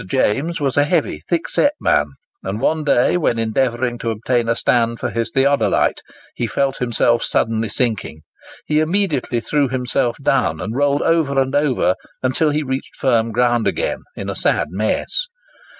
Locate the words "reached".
12.63-12.95